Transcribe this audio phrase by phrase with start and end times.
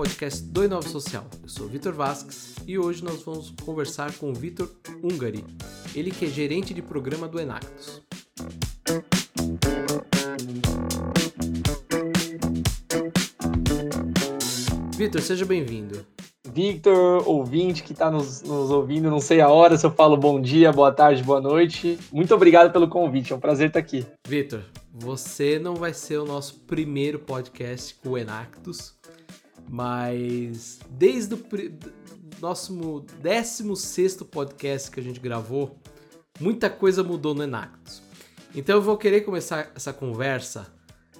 [0.00, 1.26] podcast do Inova Social.
[1.42, 4.70] Eu sou o Vitor Vasques e hoje nós vamos conversar com o Vitor
[5.02, 5.44] Ungari,
[5.94, 8.00] ele que é gerente de programa do Enactus.
[14.96, 16.06] Vitor, seja bem-vindo.
[16.50, 20.40] Victor, ouvinte que está nos, nos, ouvindo, não sei a hora se eu falo bom
[20.40, 21.98] dia, boa tarde, boa noite.
[22.10, 24.06] Muito obrigado pelo convite, é um prazer estar aqui.
[24.26, 28.98] Victor, você não vai ser o nosso primeiro podcast com o Enactus,
[29.68, 31.38] mas desde o
[32.40, 35.78] nosso 16 podcast que a gente gravou,
[36.38, 38.02] muita coisa mudou no Enactus.
[38.54, 40.72] Então eu vou querer começar essa conversa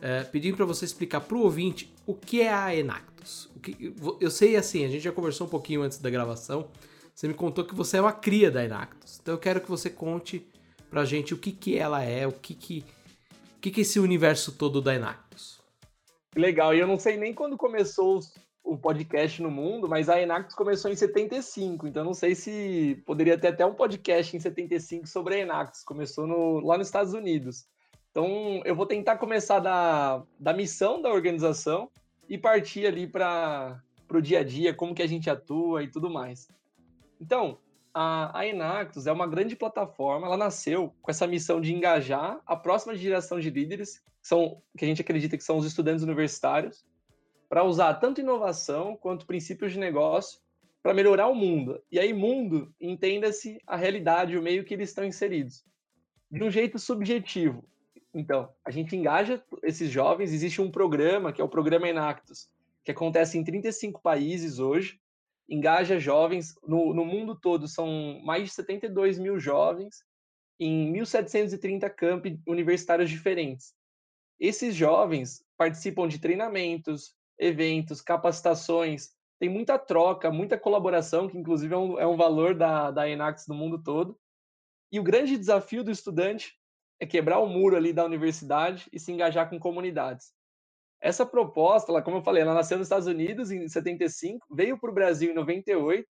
[0.03, 3.51] é, pedindo para você explicar para o ouvinte o que é a Enactus.
[3.55, 6.69] O que, eu sei assim, a gente já conversou um pouquinho antes da gravação,
[7.15, 9.19] você me contou que você é uma cria da Enactus.
[9.21, 10.47] Então eu quero que você conte
[10.89, 12.85] para a gente o que, que ela é, o que, que,
[13.57, 15.60] o que, que é esse universo todo da Enactus.
[16.37, 18.21] Legal, e eu não sei nem quando começou
[18.63, 23.37] o podcast no mundo, mas a Enactus começou em 75, então não sei se poderia
[23.37, 27.67] ter até um podcast em 75 sobre a Enactus, começou no, lá nos Estados Unidos.
[28.11, 31.91] Então eu vou tentar começar da, da missão da organização
[32.29, 36.09] e partir ali para o dia a dia, como que a gente atua e tudo
[36.09, 36.47] mais.
[37.21, 37.59] Então,
[37.93, 42.55] a, a Enactus é uma grande plataforma, ela nasceu com essa missão de engajar a
[42.55, 46.85] próxima geração de líderes, são, que a gente acredita que são os estudantes universitários,
[47.49, 50.41] para usar tanto inovação quanto princípios de negócio
[50.83, 51.83] para melhorar o mundo.
[51.91, 55.65] E aí, mundo, entenda-se a realidade, o meio que eles estão inseridos.
[56.31, 57.65] De um jeito subjetivo.
[58.15, 62.49] Então, a gente engaja esses jovens, existe um programa, que é o Programa Enactus,
[62.85, 65.01] que acontece em 35 países hoje,
[65.49, 70.05] engaja jovens, no, no mundo todo são mais de 72 mil jovens,
[70.59, 73.75] em 1.730 campi universitários diferentes.
[74.41, 81.77] Esses jovens participam de treinamentos, eventos, capacitações, tem muita troca, muita colaboração, que inclusive é
[81.77, 84.19] um, é um valor da, da Enax no mundo todo.
[84.91, 86.59] E o grande desafio do estudante
[86.99, 90.33] é quebrar o muro ali da universidade e se engajar com comunidades.
[91.01, 94.91] Essa proposta, ela, como eu falei, ela nasceu nos Estados Unidos em 75, veio para
[94.91, 96.07] o Brasil em 98,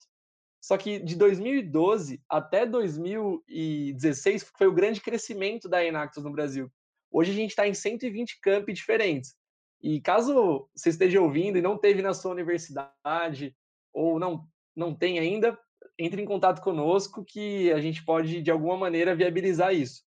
[0.60, 6.70] só que de 2012 até 2016 foi o grande crescimento da Enactus no Brasil.
[7.10, 9.34] Hoje a gente está em 120 campi diferentes.
[9.82, 13.56] E caso você esteja ouvindo e não teve na sua universidade
[13.92, 15.58] ou não não tem ainda,
[15.98, 20.04] entre em contato conosco que a gente pode de alguma maneira viabilizar isso.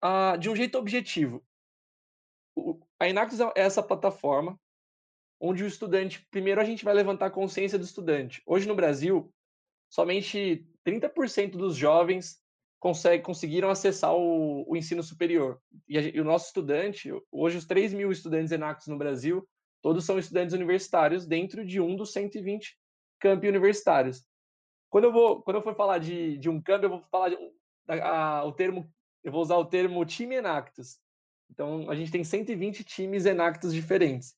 [0.00, 1.44] Ah, de um jeito objetivo.
[2.98, 4.58] A Inactus é essa plataforma
[5.40, 8.40] onde o estudante, primeiro a gente vai levantar a consciência do estudante.
[8.46, 9.32] Hoje no Brasil,
[9.90, 12.41] somente 30% dos jovens
[12.82, 15.62] consegue, conseguiram acessar o, o ensino superior.
[15.88, 19.48] E, a, e, o nosso estudante, hoje os 3 mil estudantes Enactus no Brasil,
[19.80, 22.76] todos são estudantes universitários dentro de um dos 120
[23.20, 24.26] campi universitários.
[24.90, 27.38] Quando eu vou, quando eu for falar de, de um campo, eu vou falar de,
[27.86, 30.98] a, a, o termo, eu vou usar o termo time Enactus.
[31.52, 34.34] Então, a gente tem 120 times Enactus diferentes.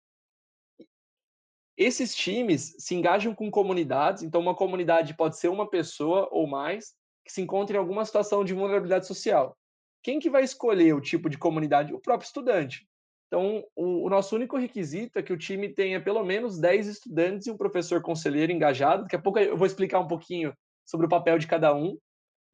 [1.79, 6.95] Esses times se engajam com comunidades, então uma comunidade pode ser uma pessoa ou mais,
[7.25, 9.57] que se encontra em alguma situação de vulnerabilidade social.
[10.03, 11.95] Quem que vai escolher o tipo de comunidade?
[11.95, 12.87] O próprio estudante.
[13.27, 17.47] Então, o, o, nosso único requisito é que o time tenha pelo menos 10 estudantes
[17.47, 19.05] e um professor conselheiro engajado.
[19.05, 20.55] Daqui a pouco eu vou explicar um pouquinho
[20.85, 21.97] sobre o papel de cada um.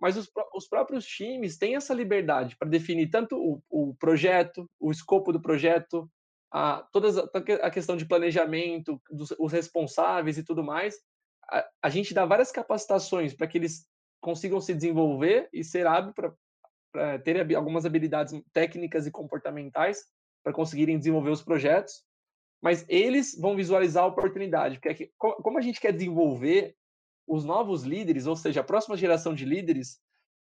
[0.01, 4.91] Mas os, os próprios times têm essa liberdade para definir tanto o, o, projeto, o
[4.91, 6.11] escopo do projeto,
[6.51, 7.29] a, toda
[7.63, 10.95] a questão de planejamento, dos, os responsáveis e tudo mais.
[11.51, 13.87] A, a gente dá várias capacitações para que eles
[14.21, 16.13] consigam se desenvolver e ser hábil
[16.93, 20.05] para ter algumas habilidades técnicas e comportamentais
[20.43, 22.03] para conseguirem desenvolver os projetos,
[22.63, 26.75] mas eles vão visualizar a oportunidade, porque é como a gente quer desenvolver
[27.27, 30.01] os novos líderes, ou seja, a próxima geração de líderes,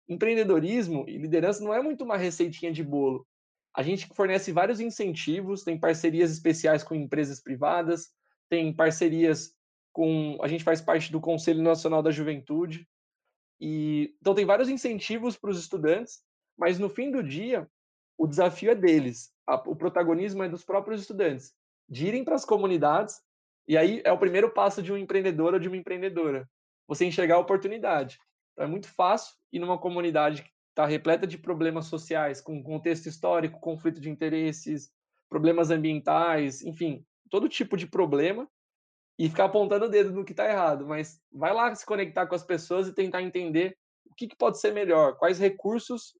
[0.08, 3.28] empreendedorismo e liderança não é muito uma receitinha de bolo.
[3.76, 8.10] A gente fornece vários incentivos, tem parcerias especiais com empresas privadas,
[8.50, 9.54] tem parcerias
[9.92, 10.38] com.
[10.42, 12.88] A gente faz parte do Conselho Nacional da Juventude,
[13.60, 16.22] e, então, tem vários incentivos para os estudantes,
[16.58, 17.68] mas no fim do dia,
[18.18, 19.32] o desafio é deles.
[19.46, 21.54] A, o protagonismo é dos próprios estudantes,
[21.90, 23.20] de irem para as comunidades,
[23.68, 26.50] e aí é o primeiro passo de um empreendedor ou de uma empreendedora,
[26.88, 28.20] você enxergar a oportunidade.
[28.54, 33.08] Então, é muito fácil ir numa comunidade que está repleta de problemas sociais, com contexto
[33.08, 34.92] histórico, conflito de interesses,
[35.28, 38.48] problemas ambientais, enfim, todo tipo de problema,
[39.18, 42.36] e ficar apontando o dedo no que está errado, mas vai lá se conectar com
[42.36, 43.76] as pessoas e tentar entender
[44.06, 46.14] o que, que, pode ser melhor, quais recursos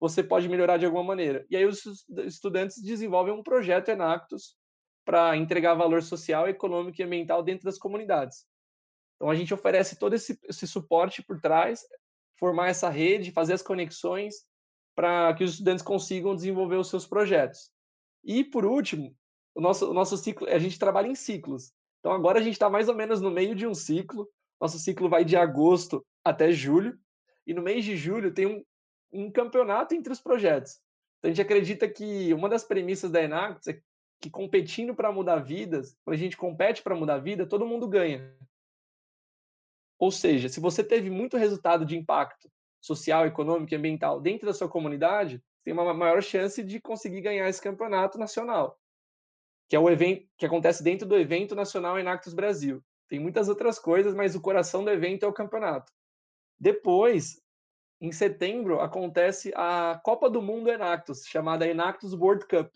[0.00, 1.44] você pode melhorar de alguma maneira.
[1.50, 1.82] E aí os
[2.26, 4.56] estudantes desenvolvem um projeto Enactus
[5.04, 8.46] para entregar valor social, econômico e ambiental dentro das comunidades.
[9.16, 11.84] Então a gente oferece todo esse, esse suporte por trás,
[12.38, 14.34] formar essa rede, fazer as conexões
[14.94, 17.70] para que os estudantes consigam desenvolver os seus projetos.
[18.22, 19.14] E por último,
[19.54, 21.72] o nosso, o nosso ciclo, a gente trabalha em ciclos.
[22.04, 24.28] Então agora a gente está mais ou menos no meio de um ciclo.
[24.60, 26.98] Nosso ciclo vai de agosto até julho.
[27.46, 28.62] E no mês de julho tem um,
[29.10, 30.72] um campeonato entre os projetos.
[31.16, 33.80] Então a gente acredita que uma das premissas da Enactus é
[34.20, 38.36] que competindo para mudar vidas, quando a gente compete para mudar vida, todo mundo ganha.
[39.98, 42.50] Ou seja, se você teve muito resultado de impacto
[42.82, 47.48] social, econômico e ambiental dentro da sua comunidade, tem uma maior chance de conseguir ganhar
[47.48, 48.78] esse campeonato nacional,
[49.68, 52.82] que é o evento que acontece dentro do evento nacional Enactus Brasil.
[53.08, 55.92] Tem muitas outras coisas, mas o coração do evento é o campeonato.
[56.58, 57.40] Depois,
[58.00, 62.72] em setembro, acontece a Copa do Mundo Enactus, chamada Enactus World Cup.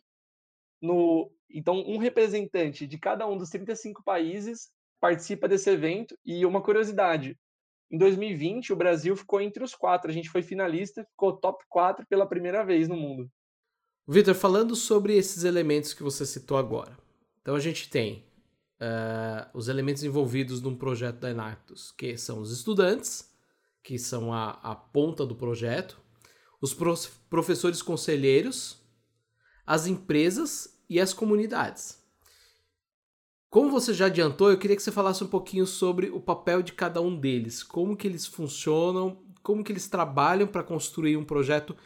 [0.81, 4.71] No, então, um representante de cada um dos 35 países
[5.01, 6.17] participa desse evento.
[6.25, 7.39] E uma curiosidade:
[7.91, 10.11] em 2020, o Brasil ficou entre os quatro.
[10.11, 13.31] A gente foi finalista, ficou top 4 pela primeira vez no mundo.
[14.11, 16.97] Vitor, falando sobre esses elementos que você citou agora.
[17.43, 18.25] Então, a gente tem
[18.81, 23.31] uh, os elementos envolvidos num projeto da Enactus, que são os estudantes,
[23.83, 26.01] que são a, a ponta do projeto,
[26.59, 26.75] os
[27.29, 28.79] professores conselheiros,
[29.67, 32.03] as empresas e as comunidades.
[33.51, 36.73] Como você já adiantou, eu queria que você falasse um pouquinho sobre o papel de
[36.73, 41.77] cada um deles, como que eles funcionam, como que eles trabalham para construir um projeto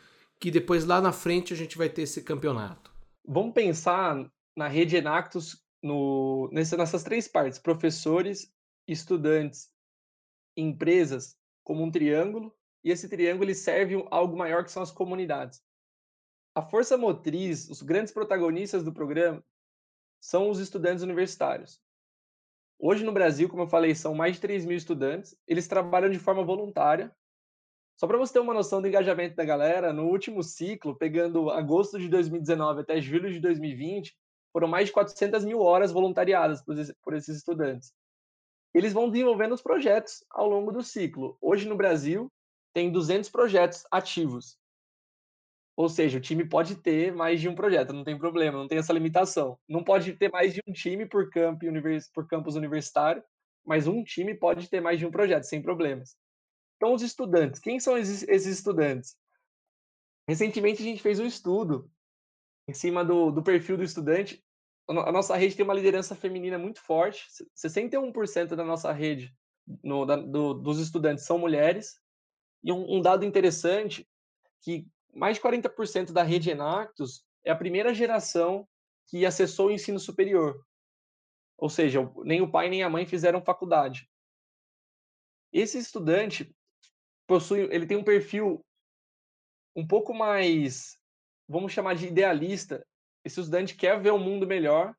[0.43, 2.93] que depois lá na frente a gente vai ter esse campeonato.
[3.25, 8.53] Vamos pensar na rede Enactus no, nessas três partes: professores,
[8.89, 9.71] estudantes,
[10.57, 12.53] empresas, como um triângulo,
[12.83, 15.63] e esse triângulo serve algo maior que são as comunidades.
[16.57, 19.45] A força motriz, os grandes protagonistas do programa
[20.21, 21.81] são os estudantes universitários.
[22.81, 25.37] Hoje no Brasil, como eu falei, são mais de 3 mil estudantes.
[25.47, 27.15] Eles trabalham de forma voluntária.
[28.03, 32.01] Só para você ter uma noção do engajamento da galera, no último ciclo, pegando agosto
[32.01, 34.13] de 2019 até julho de 2020,
[34.53, 37.93] foram mais de 400 mil horas voluntariadas por esses estudantes.
[38.75, 41.39] Eles vão desenvolvendo os projetos ao longo do ciclo.
[41.41, 42.29] Hoje no Brasil,
[42.75, 44.59] tem 200 projetos ativos.
[45.77, 48.79] Ou seja, o time pode ter mais de um projeto, não tem problema, não tem
[48.79, 49.57] essa limitação.
[49.69, 51.31] Não pode ter mais de um time por,
[52.13, 53.23] por campus universitário,
[53.65, 56.17] mas um time pode ter mais de um projeto, sem problemas.
[56.83, 59.17] Então, os estudantes, quem são esses, estudantes?
[60.27, 61.89] Recentemente, a gente fez um estudo
[62.67, 64.45] em cima do, do perfil do estudante.
[64.89, 69.33] A nossa rede tem uma liderança feminina muito forte, 61% da nossa rede
[69.81, 72.01] no, da, do, dos estudantes são mulheres.
[72.65, 74.05] E um, um dado interessante
[74.61, 78.67] que mais de 40% da rede Enactus é a primeira geração
[79.07, 80.67] que acessou o ensino superior.
[81.57, 84.11] Ou seja, nem o pai nem a mãe fizeram faculdade.
[85.53, 86.53] Esse estudante
[87.33, 88.63] possui, ele tem um perfil
[89.75, 90.99] um pouco mais,
[91.49, 92.87] vamos chamar de idealista.
[93.25, 94.95] Esse estudante quer ver um mundo melhor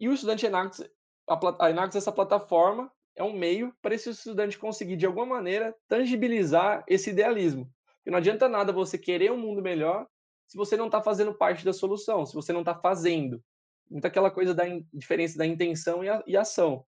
[0.00, 0.88] e o estudante Enactus,
[1.28, 5.74] a, a Enactus essa plataforma é um meio para esse estudante conseguir de alguma maneira
[5.86, 7.70] tangibilizar esse idealismo.
[7.96, 10.06] Porque não adianta nada você querer um mundo melhor
[10.46, 13.42] se você não está fazendo parte da solução, se você não está fazendo.
[13.90, 16.86] Muito aquela coisa da diferença da intenção e, a, e ação.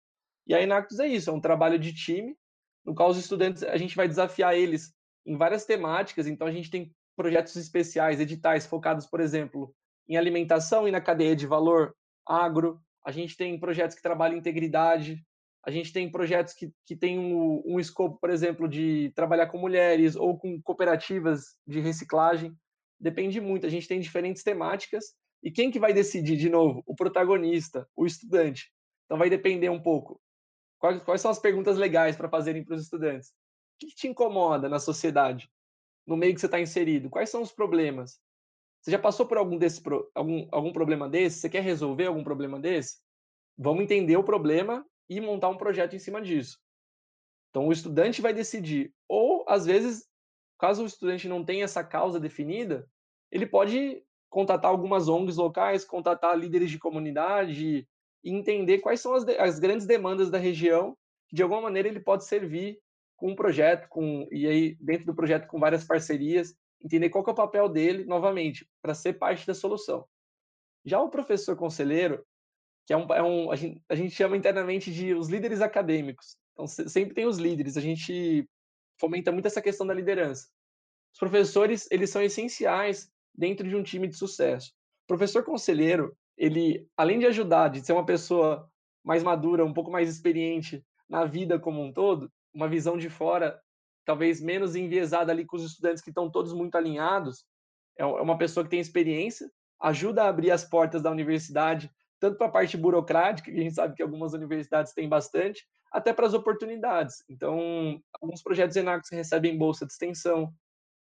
[0.46, 2.36] E a Inactus é isso, é um trabalho de time,
[2.86, 4.94] no qual os estudantes, a gente vai desafiar eles
[5.26, 9.74] em várias temáticas, então a gente tem projetos especiais, editais focados, por exemplo,
[10.08, 15.24] em alimentação e na cadeia de valor agro, a gente tem projetos que trabalham integridade,
[15.66, 19.58] a gente tem projetos que, que têm um, um escopo, por exemplo, de trabalhar com
[19.58, 22.56] mulheres ou com cooperativas de reciclagem.
[23.00, 23.66] Depende muito.
[23.66, 25.06] A gente tem diferentes temáticas.
[25.42, 26.84] E quem que vai decidir, de novo?
[26.86, 28.70] O protagonista, o estudante.
[29.04, 30.20] Então vai depender um pouco.
[30.86, 33.30] Quais, quais são as perguntas legais para fazerem para os estudantes?
[33.30, 33.32] O
[33.80, 35.50] que, te incomoda na sociedade?
[36.06, 37.10] No meio que você está inserido?
[37.10, 38.20] Quais são os problemas?
[38.80, 39.82] Você já passou por algum, desse,
[40.14, 41.40] algum, algum problema desse?
[41.40, 43.00] Você quer resolver algum problema desse?
[43.58, 46.60] Vamos entender o problema e montar um projeto em cima disso.
[47.50, 50.06] Então, o estudante vai decidir, ou às vezes,
[50.56, 52.88] caso o estudante não tenha essa causa definida,
[53.32, 57.88] ele pode contatar algumas ONGs locais, contatar líderes de comunidade
[58.26, 62.00] e entender quais são as, as grandes demandas da região, que de alguma maneira ele
[62.00, 62.80] pode servir
[63.16, 66.52] com um projeto, com e aí dentro do projeto com várias parcerias,
[66.82, 70.04] entender qual é o papel dele, novamente, para ser parte da solução.
[70.84, 72.26] Já o professor conselheiro,
[72.84, 76.36] que é um, é um a, gente, a gente chama internamente de os líderes acadêmicos.
[76.52, 78.48] Então, sempre tem os líderes, a gente
[78.98, 80.48] fomenta muito essa questão da liderança.
[81.12, 84.72] Os professores, eles são essenciais dentro de um time de sucesso.
[85.04, 88.70] O professor conselheiro, ele, além de ajudar, de ser uma pessoa
[89.04, 93.60] mais madura, um pouco mais experiente na vida como um todo, uma visão de fora,
[94.04, 97.44] talvez menos enviesada ali com os estudantes que estão todos muito alinhados,
[97.98, 99.50] é, é uma pessoa que tem experiência,
[99.80, 103.74] ajuda a abrir as portas da universidade, tanto para a parte burocrática, que a gente
[103.74, 107.22] sabe que algumas universidades têm bastante, até para as oportunidades.
[107.28, 110.52] Então, alguns projetos Enactus recebem bolsa de extensão,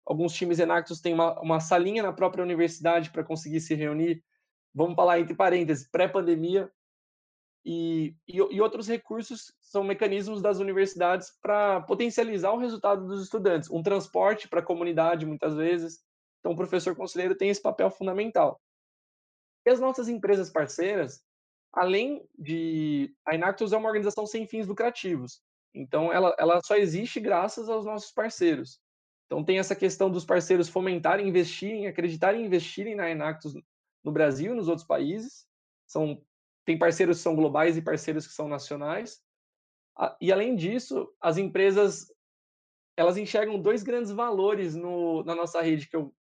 [0.06, 4.22] alguns times Enactus têm uma, uma salinha na própria universidade para conseguir se reunir,
[4.74, 6.70] vamos falar entre parênteses, pré-pandemia,
[7.64, 13.70] e, e, e, outros recursos são mecanismos das universidades para potencializar o resultado dos estudantes.
[13.70, 16.00] Um transporte para a comunidade, muitas vezes.
[16.38, 18.58] Então, o professor conselheiro tem esse papel fundamental.
[19.66, 21.22] E as nossas empresas parceiras,
[21.72, 23.14] além de.
[23.26, 25.42] A Inactus é uma organização sem fins lucrativos.
[25.74, 28.80] Então, ela, ela só existe graças aos nossos parceiros.
[29.26, 33.54] Então, tem essa questão dos parceiros fomentarem, investirem, acreditarem e investirem na Inactus
[34.04, 35.46] no Brasil nos outros países.
[35.86, 36.22] São
[36.64, 39.20] tem parceiros que são globais e parceiros que são nacionais.
[40.20, 42.06] E além disso, as empresas
[42.96, 46.14] elas enxergam dois grandes valores no, na nossa rede que, eu,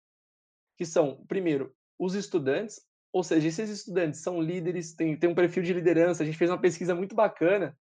[0.77, 2.81] que são, primeiro, os estudantes,
[3.13, 6.23] ou seja, esses estudantes são líderes, têm, têm um perfil de liderança.
[6.23, 7.77] A gente fez uma pesquisa muito bacana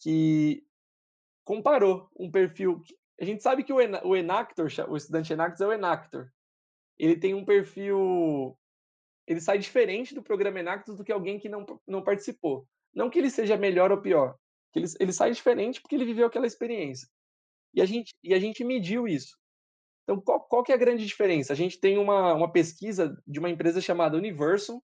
[0.00, 0.64] que
[1.44, 2.82] comparou um perfil.
[3.20, 6.30] A gente sabe que o Enactor, o estudante Enactor é o Enactor.
[6.98, 8.58] Ele tem um perfil
[9.26, 12.66] ele sai diferente do programa Enactus do que alguém que não, não participou.
[12.94, 14.36] Não que ele seja melhor ou pior,
[14.72, 17.08] que ele, ele sai diferente porque ele viveu aquela experiência.
[17.74, 19.36] E a gente, e a gente mediu isso.
[20.02, 21.52] Então, qual, qual que é a grande diferença?
[21.52, 24.82] A gente tem uma, uma pesquisa de uma empresa chamada Universal,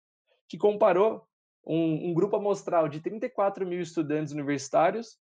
[0.50, 1.26] que comparou
[1.66, 5.18] um, um grupo amostral de 34 mil estudantes universitários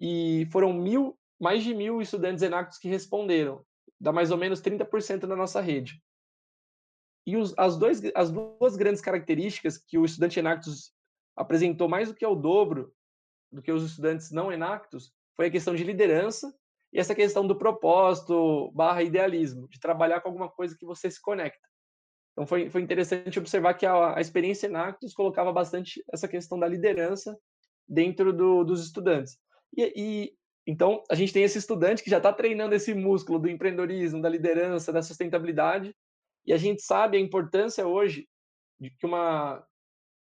[0.00, 3.64] e foram mil, mais de mil estudantes Enactus que responderam,
[4.00, 6.00] dá mais ou menos 30% da nossa rede.
[7.26, 10.92] E os, as, dois, as duas grandes características que o estudante Enactus
[11.36, 12.92] apresentou mais do que o dobro
[13.50, 16.52] do que os estudantes não Enactus foi a questão de liderança
[16.92, 21.20] e essa questão do propósito barra idealismo, de trabalhar com alguma coisa que você se
[21.20, 21.68] conecta.
[22.32, 26.66] Então foi, foi interessante observar que a, a experiência Enactus colocava bastante essa questão da
[26.66, 27.38] liderança
[27.86, 29.38] dentro do, dos estudantes.
[29.76, 30.34] E, e,
[30.66, 34.28] então a gente tem esse estudante que já está treinando esse músculo do empreendedorismo, da
[34.28, 35.94] liderança, da sustentabilidade,
[36.46, 38.28] e a gente sabe a importância hoje
[38.80, 39.64] de que uma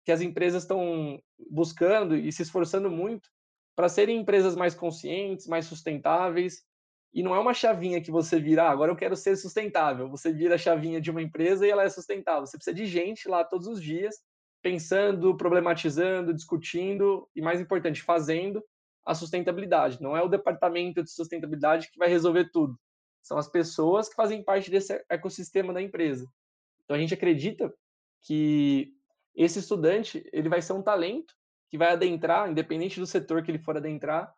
[0.06, 3.30] que as empresas estão buscando e se esforçando muito
[3.76, 6.64] para serem empresas mais conscientes, mais sustentáveis.
[7.14, 10.10] E não é uma chavinha que você vira, ah, agora eu quero ser sustentável.
[10.10, 12.46] Você vira a chavinha de uma empresa e ela é sustentável.
[12.46, 14.16] Você precisa de gente lá todos os dias,
[14.62, 18.64] pensando, problematizando, discutindo e, mais importante, fazendo
[19.06, 20.02] a sustentabilidade.
[20.02, 22.80] Não é o departamento de sustentabilidade que vai resolver tudo.
[23.28, 26.26] São as pessoas que fazem parte desse ecossistema da empresa.
[26.84, 27.74] Então a gente acredita
[28.22, 28.94] que
[29.36, 31.36] esse estudante ele vai ser um talento
[31.70, 34.34] que vai adentrar, independente do setor que ele for adentrar,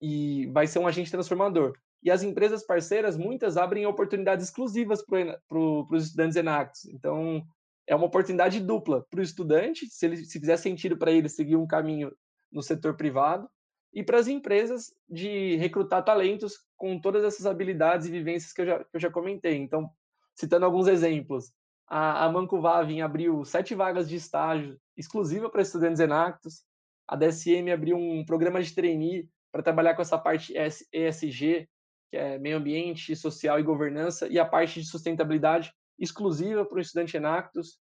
[0.00, 1.76] e vai ser um agente transformador.
[2.02, 6.84] E as empresas parceiras, muitas abrem oportunidades exclusivas para os estudantes Enactus.
[6.84, 7.44] Então,
[7.84, 11.56] é uma oportunidade dupla para o estudante, se ele se fizer sentido para ele seguir
[11.56, 12.16] um caminho
[12.52, 13.50] no setor privado,
[13.96, 18.66] e para as empresas de recrutar talentos com todas essas habilidades e vivências que eu
[18.66, 19.56] já, que eu já comentei.
[19.56, 19.90] Então,
[20.34, 21.50] citando alguns exemplos,
[21.88, 26.62] a, a Manco Vavin abriu sete vagas de estágio exclusiva para estudantes Enactus,
[27.08, 30.52] a DSM abriu um programa de trainee para trabalhar com essa parte
[30.92, 31.66] ESG,
[32.10, 36.80] que é meio ambiente, social e governança, e a parte de sustentabilidade exclusiva para o
[36.82, 37.78] estudante Enactus.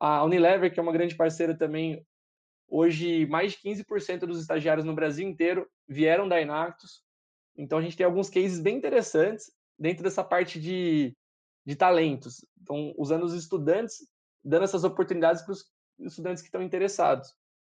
[0.00, 2.02] A Unilever, que é uma grande parceira também,
[2.72, 7.02] Hoje, mais de 15% dos estagiários no Brasil inteiro vieram da Enactus.
[7.56, 11.16] Então, a gente tem alguns cases bem interessantes dentro dessa parte de,
[11.66, 12.46] de talentos.
[12.62, 14.08] Então, usando os estudantes,
[14.44, 15.64] dando essas oportunidades para os
[15.98, 17.34] estudantes que estão interessados.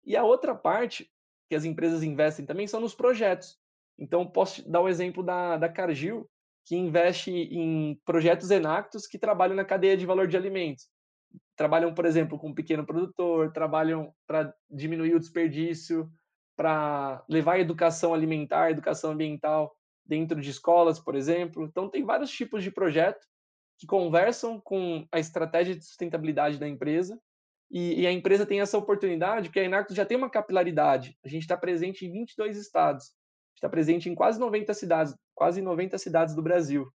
[0.05, 1.09] E a outra parte
[1.49, 3.57] que as empresas investem também são nos projetos.
[3.97, 6.29] Então, posso dar o um exemplo da, da Cargill,
[6.65, 10.89] que investe em projetos Enactus que trabalham na cadeia de valor de alimentos
[11.61, 16.11] trabalham, por exemplo, com um pequeno produtor, trabalham para diminuir o desperdício,
[16.57, 19.71] para levar educação alimentar, educação ambiental
[20.03, 21.63] dentro de escolas, por exemplo.
[21.67, 23.27] Então, tem vários tipos de projeto
[23.79, 27.21] que conversam com a estratégia de sustentabilidade da empresa
[27.71, 31.15] e, e a empresa tem essa oportunidade, porque a Enactus já tem uma capilaridade.
[31.23, 33.13] A gente está presente em 22 estados,
[33.55, 36.91] está presente em quase 90 cidades, quase 90 cidades do Brasil.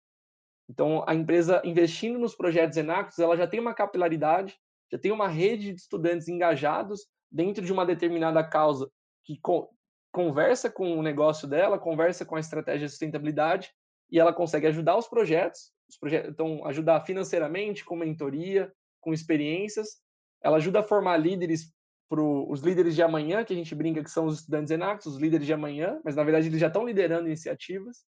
[0.69, 4.57] Então, a empresa investindo nos projetos Enactus, ela já tem uma capilaridade,
[4.91, 8.89] já tem uma rede de estudantes engajados dentro de uma determinada causa
[9.23, 9.69] que co
[10.11, 13.69] conversa com o negócio dela, conversa com a estratégia de sustentabilidade
[14.09, 19.99] e ela consegue ajudar os projetos, os projetos então ajudar financeiramente, com mentoria, com experiências,
[20.41, 21.73] ela ajuda a formar líderes
[22.07, 25.19] para os líderes de amanhã, que a gente brinca que são os estudantes Enactus, os
[25.19, 28.05] líderes de amanhã, mas na verdade eles já estão liderando iniciativas.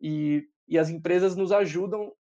[0.00, 2.14] E, e as empresas nos ajudam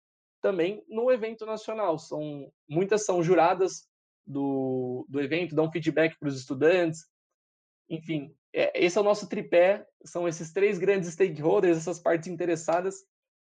[0.40, 1.98] também no evento nacional.
[1.98, 3.86] São muitas são juradas
[4.26, 7.06] do, do evento, dão feedback para os estudantes.
[7.90, 9.86] Enfim, é, esse é o nosso tripé.
[10.02, 13.04] São esses três grandes stakeholders, essas partes interessadas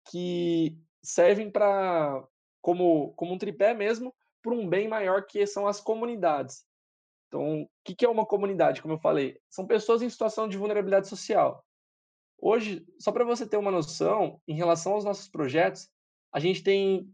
[0.09, 2.25] que servem para
[2.61, 6.65] como como um tripé mesmo para um bem maior que são as comunidades.
[7.27, 8.81] Então, o que é uma comunidade?
[8.81, 11.65] Como eu falei, são pessoas em situação de vulnerabilidade social.
[12.45, 15.89] Hoje, só para você ter uma noção, em relação aos nossos projetos,
[16.35, 17.09] a gente tem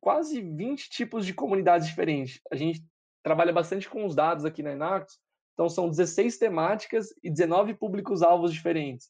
[0.00, 2.40] quase 20 tipos de comunidades diferentes.
[2.50, 2.84] A gente
[3.22, 5.20] trabalha bastante com os dados aqui na Enactus,
[5.52, 9.08] então são 16 temáticas e 19 públicos-alvos diferentes.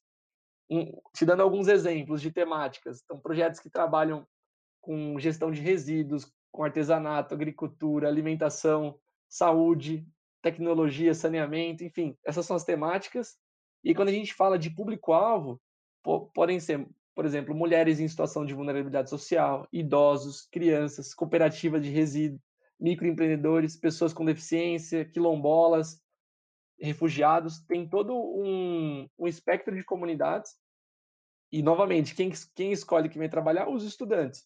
[1.15, 3.01] Te dando alguns exemplos de temáticas.
[3.03, 4.27] Então, projetos que trabalham
[4.83, 10.07] com gestão de resíduos, com artesanato, agricultura, alimentação, saúde,
[10.43, 13.39] tecnologia, saneamento, enfim, essas são as temáticas.
[13.85, 15.61] E quando a gente fala de público-alvo,
[16.35, 22.41] podem ser, por exemplo, mulheres em situação de vulnerabilidade social, idosos, crianças, cooperativa de resíduos,
[22.79, 26.01] microempreendedores, pessoas com deficiência, quilombolas,
[26.81, 30.53] refugiados, tem todo um, um espectro de comunidades.
[31.51, 33.69] E, novamente, quem, quem escolhe que vem trabalhar?
[33.69, 34.45] Os estudantes.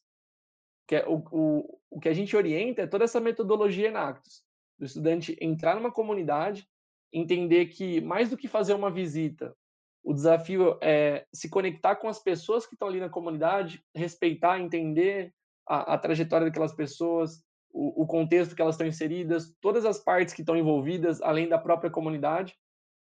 [0.87, 4.45] Que é o, o, o que a gente orienta é toda essa metodologia Enactus
[4.79, 6.69] do estudante entrar numa comunidade,
[7.13, 9.55] entender que mais do que fazer uma visita,
[10.03, 15.33] o desafio é se conectar com as pessoas que estão ali na comunidade, respeitar, entender
[15.67, 20.33] a, a trajetória daquelas pessoas, o, o, contexto que elas estão inseridas, todas as partes
[20.33, 22.55] que estão envolvidas, além da própria comunidade,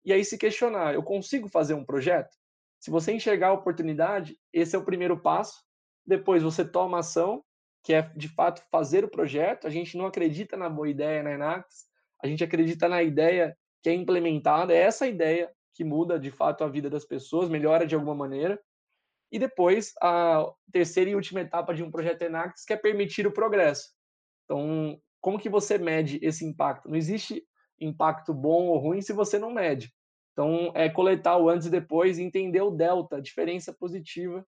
[0.05, 2.35] e aí se questionar: eu consigo fazer um projeto?
[2.79, 5.63] Se você enxergar a oportunidade, esse é o primeiro passo.
[6.05, 7.43] Depois você toma ação
[7.83, 9.67] que é de fato fazer o projeto.
[9.67, 11.85] A gente não acredita na boa ideia na Enax,
[12.21, 16.63] a gente acredita na ideia que é implementada, é essa ideia que muda de fato
[16.63, 18.59] a vida das pessoas, melhora de alguma maneira.
[19.31, 23.31] E depois, a terceira e última etapa de um projeto Enax, que é permitir o
[23.31, 23.89] progresso.
[24.43, 26.89] Então, como que você mede esse impacto?
[26.89, 27.45] Não existe
[27.79, 29.93] impacto bom ou ruim se você não mede.
[30.33, 34.45] Então, é coletar o antes e depois entender o delta, a diferença positiva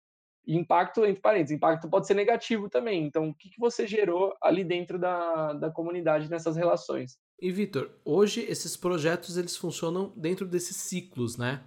[0.45, 3.03] e impacto, entre parênteses, impacto pode ser negativo também.
[3.03, 7.17] Então, o que, que você gerou ali dentro da, da comunidade nessas relações?
[7.39, 11.63] E, Vitor, hoje esses projetos eles funcionam dentro desses ciclos, né?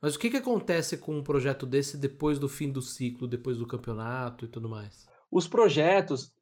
[0.00, 3.58] Mas o que, que acontece com um projeto desse depois do fim do ciclo, depois
[3.58, 5.06] do campeonato e tudo mais?
[5.30, 6.32] Os projetos,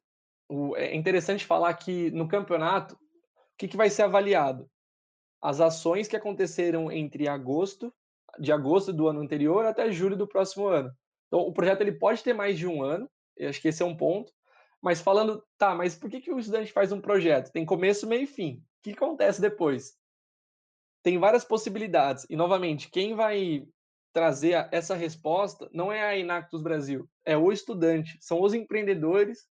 [0.75, 2.97] é interessante falar que no campeonato, o
[3.57, 4.67] que, que vai ser avaliado?
[5.41, 7.93] As ações que aconteceram entre agosto,
[8.39, 10.91] de agosto do ano anterior até julho do próximo ano.
[11.27, 13.85] Então, o projeto ele pode ter mais de um ano, eu acho que esse é
[13.85, 14.31] um ponto.
[14.81, 17.51] Mas falando, tá, mas por que, que o estudante faz um projeto?
[17.51, 18.55] Tem começo, meio e fim.
[18.55, 19.95] O que acontece depois?
[21.03, 22.25] Tem várias possibilidades.
[22.29, 23.67] E, novamente, quem vai
[24.13, 29.47] trazer essa resposta não é a Inactus Brasil, é o estudante, são os empreendedores.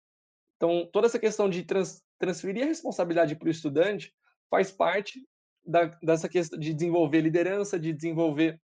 [0.55, 4.13] Então, toda essa questão de trans, transferir a responsabilidade para o estudante
[4.49, 5.27] faz parte
[5.65, 8.61] da, dessa questão de desenvolver liderança, de desenvolver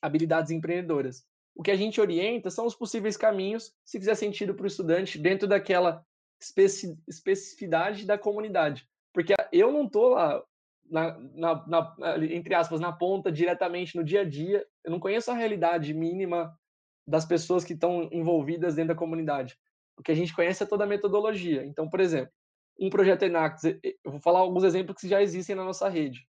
[0.00, 1.24] habilidades empreendedoras.
[1.54, 5.18] O que a gente orienta são os possíveis caminhos, se fizer sentido para o estudante,
[5.18, 6.04] dentro daquela
[6.40, 8.88] especi especificidade da comunidade.
[9.12, 10.42] Porque eu não estou lá,
[10.90, 11.94] na, na, na,
[12.30, 16.58] entre aspas, na ponta, diretamente no dia a dia, eu não conheço a realidade mínima
[17.06, 19.58] das pessoas que estão envolvidas dentro da comunidade.
[19.96, 21.64] O que a gente conhece é toda a metodologia.
[21.64, 22.32] Então, por exemplo,
[22.78, 26.26] um projeto Enactus, eu vou falar alguns exemplos que já existem na nossa rede.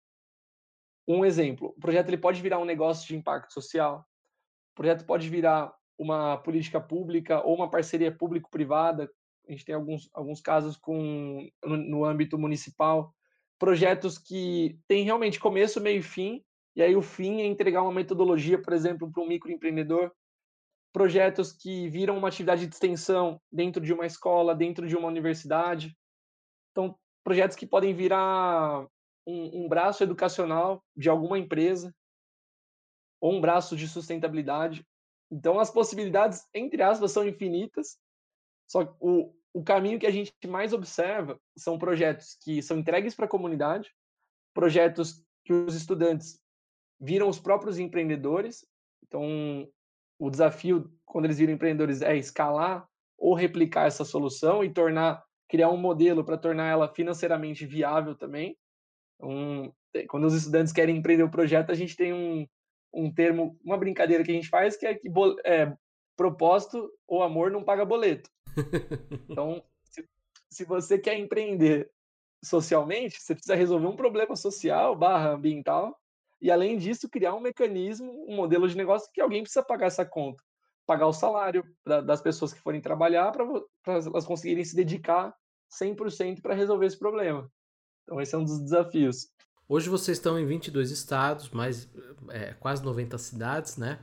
[1.07, 4.05] Um exemplo, o projeto ele pode virar um negócio de impacto social,
[4.73, 9.09] o projeto pode virar uma política pública ou uma parceria público-privada.
[9.47, 13.13] A gente tem alguns, alguns casos com, no, no âmbito municipal.
[13.59, 16.43] Projetos que têm realmente começo, meio e fim,
[16.75, 20.11] e aí o fim é entregar uma metodologia, por exemplo, para um microempreendedor.
[20.91, 25.95] Projetos que viram uma atividade de extensão dentro de uma escola, dentro de uma universidade.
[26.71, 28.87] Então, projetos que podem virar
[29.25, 31.93] um, um braço educacional de alguma empresa
[33.23, 34.85] ou um braço de sustentabilidade.
[35.31, 37.97] Então, as possibilidades, entre aspas, são infinitas.
[38.67, 43.15] Só que o, o caminho que a gente mais observa são projetos que são entregues
[43.15, 43.95] para a comunidade,
[44.53, 46.37] projetos que os estudantes
[46.99, 48.67] viram os próprios empreendedores.
[49.07, 49.23] Então,
[50.19, 52.85] o desafio, quando eles viram empreendedores, é escalar
[53.17, 58.57] ou replicar essa solução e tornar, criar um modelo para tornar ela financeiramente viável também.
[59.15, 59.73] Então,
[60.09, 62.45] quando os estudantes querem empreender o projeto, a gente tem um,
[62.93, 65.09] um termo, uma brincadeira que a gente faz, que é que
[65.45, 65.73] é,
[66.15, 68.29] propósito ou amor não paga boleto.
[69.29, 70.07] Então, se,
[70.49, 71.89] se você quer empreender
[72.43, 75.97] socialmente, você precisa resolver um problema social barra ambiental,
[76.41, 80.05] e além disso, criar um mecanismo, um modelo de negócio que alguém precisa pagar essa
[80.05, 80.43] conta.
[80.85, 83.45] Pagar o salário das pessoas que forem trabalhar para
[83.87, 85.33] elas conseguirem se dedicar
[85.81, 87.49] 100% para resolver esse problema.
[88.03, 89.29] Então, esse é um dos desafios.
[89.67, 91.89] Hoje vocês estão em 22 estados, mais
[92.29, 93.99] é, quase 90 cidades, né?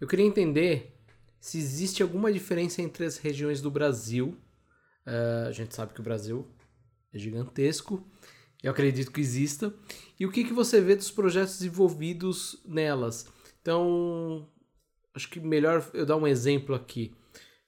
[0.00, 0.96] Eu queria entender
[1.40, 4.36] se existe alguma diferença entre as regiões do Brasil.
[5.06, 6.46] Uh, a gente sabe que o Brasil
[7.12, 8.06] é gigantesco,
[8.62, 9.74] eu acredito que exista.
[10.18, 13.26] E o que, que você vê dos projetos envolvidos nelas?
[13.60, 14.48] Então,
[15.12, 17.12] acho que melhor eu dar um exemplo aqui.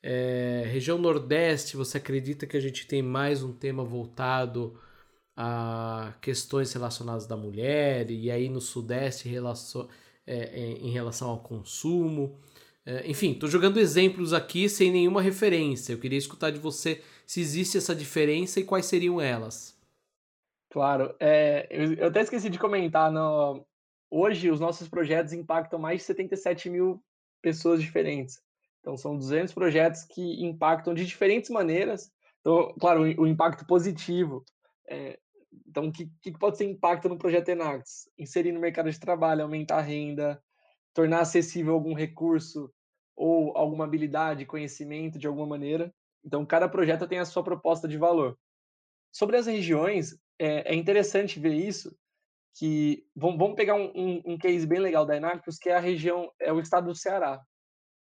[0.00, 4.78] É, região Nordeste, você acredita que a gente tem mais um tema voltado
[5.36, 9.28] a questões relacionadas da mulher, e aí no Sudeste
[10.26, 12.38] é, é, em relação ao consumo.
[12.86, 15.92] É, enfim, estou jogando exemplos aqui sem nenhuma referência.
[15.92, 19.76] Eu queria escutar de você se existe essa diferença e quais seriam elas.
[20.70, 23.10] Claro, é, eu, eu, até esqueci de comentar.
[23.10, 23.64] No,
[24.10, 27.02] hoje, os nossos projetos impactam mais de 77 mil
[27.42, 28.40] pessoas diferentes.
[28.80, 32.10] Então, são 200 projetos que impactam de diferentes maneiras.
[32.40, 34.44] Então, claro, o, o impacto positivo
[34.88, 35.18] é,
[35.66, 38.08] então, o que, que pode ser impacto no projeto Enactus?
[38.18, 40.42] Inserir no mercado de trabalho, aumentar a renda,
[40.92, 42.72] tornar acessível algum recurso
[43.14, 45.92] ou alguma habilidade, conhecimento de alguma maneira.
[46.24, 48.38] Então, cada projeto tem a sua proposta de valor.
[49.12, 51.96] Sobre as regiões, é, é interessante ver isso,
[52.58, 56.30] que vamos, pegar um, um, um, case bem legal da Enactus, que é a região,
[56.40, 57.42] é o estado do Ceará.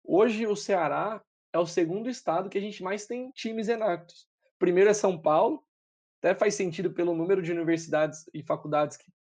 [0.03, 1.23] Hoje, o Ceará
[1.53, 4.27] é o segundo estado que a gente mais tem times Enactus.
[4.57, 5.63] Primeiro é São Paulo,
[6.21, 9.11] até faz sentido pelo número de universidades e faculdades que,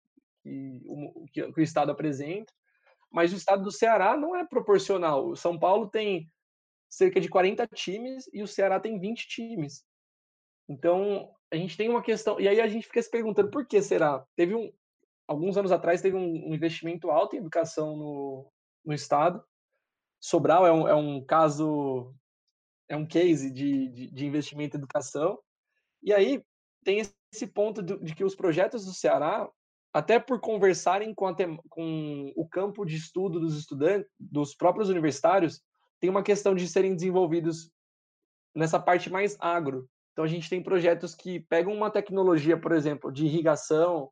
[0.42, 2.52] que, o, que o Estado apresenta,
[3.10, 5.26] mas o Estado do Ceará não é proporcional.
[5.26, 6.30] O São Paulo tem
[6.90, 9.82] cerca de 40 times e o Ceará tem 20 times.
[10.68, 12.38] Então, a gente tem uma questão.
[12.38, 14.24] E aí a gente fica se perguntando por que será?
[14.36, 14.70] Teve um.
[15.26, 18.52] Alguns anos atrás teve um, investimento alto em educação no,
[18.84, 19.42] no Estado.
[20.20, 22.12] Sobral é um, é um caso,
[22.88, 25.38] é um case de, de, de investimento em educação.
[26.02, 26.42] E aí,
[26.84, 27.00] tem
[27.32, 29.48] esse ponto de que os projetos do Ceará,
[29.92, 31.34] até por conversarem com,
[31.68, 35.62] com o campo de estudo dos estudantes, dos próprios universitários,
[36.00, 37.70] tem uma questão de serem desenvolvidos
[38.54, 39.88] nessa parte mais agro.
[40.12, 44.10] Então a gente tem projetos que pegam uma tecnologia, por exemplo, de irrigação,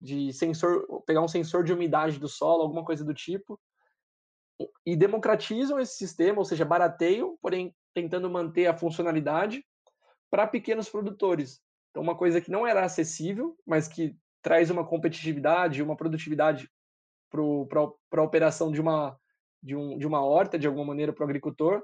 [0.00, 3.60] de sensor, pegar um sensor de umidade do solo, alguma coisa do tipo,
[4.84, 9.64] e democratizam esse sistema, ou seja, barateiam, porém tentando manter a funcionalidade
[10.30, 11.60] para pequenos produtores.
[11.90, 16.70] Então, uma coisa que não era acessível, mas que traz uma competitividade, uma produtividade
[17.30, 19.18] para a operação de uma,
[19.62, 21.82] de, um, de uma horta, de alguma maneira, para o agricultor,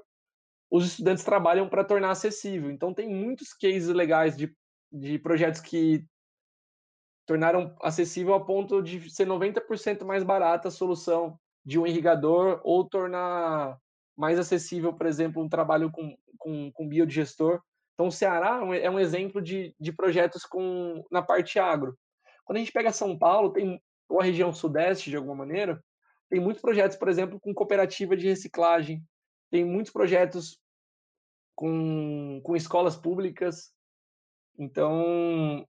[0.69, 2.71] os estudantes trabalham para tornar acessível.
[2.71, 4.53] Então, tem muitos cases legais de,
[4.91, 6.05] de projetos que
[7.25, 12.87] tornaram acessível a ponto de ser 90% mais barata a solução de um irrigador ou
[12.87, 13.77] tornar
[14.15, 17.61] mais acessível, por exemplo, um trabalho com, com, com biodigestor
[17.97, 21.97] então, o Ceará é um exemplo de, de projetos com, na parte agro.
[22.45, 25.83] Quando a gente pega São Paulo, tem, ou a região sudeste, de alguma maneira,
[26.29, 29.03] tem muitos projetos, por exemplo, com cooperativa de reciclagem,
[29.49, 30.61] tem muitos projetos
[31.55, 33.73] com, com escolas públicas.
[34.59, 35.67] Então,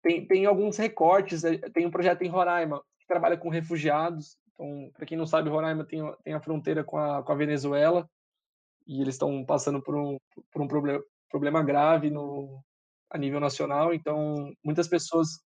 [0.00, 1.42] tem, tem alguns recortes.
[1.42, 4.38] Eh, tem um projeto em Roraima que trabalha com refugiados.
[4.52, 8.08] Então, para quem não sabe, Roraima tem, tem a fronteira com a, com a Venezuela
[8.86, 10.18] e eles estão passando por um,
[10.52, 11.02] por um problema,
[11.34, 12.62] problema grave no,
[13.10, 15.40] a nível nacional, então muitas pessoas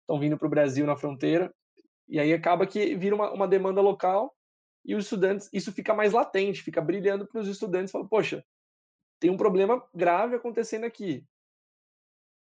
[0.00, 1.52] estão vindo para o Brasil na fronteira,
[2.06, 4.32] e aí acaba que vira uma, uma demanda local,
[4.84, 8.44] e os estudantes, isso fica mais latente, fica brilhando para os estudantes, falam, poxa,
[9.18, 11.26] tem um problema grave acontecendo aqui,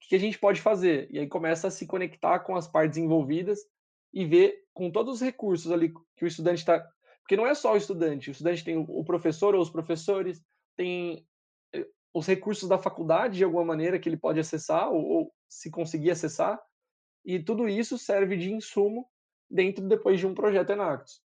[0.05, 1.07] o que a gente pode fazer?
[1.09, 3.61] E aí começa a se conectar com as partes envolvidas
[4.13, 6.85] e ver com todos os recursos ali que o estudante está.
[7.21, 10.43] Porque não é só o estudante, o estudante tem o professor ou os professores,
[10.77, 11.25] tem
[12.15, 16.11] os recursos da faculdade de alguma maneira que ele pode acessar ou, ou se conseguir
[16.11, 16.61] acessar
[17.25, 19.09] e tudo isso serve de insumo
[19.49, 21.23] dentro depois de um projeto Enactus.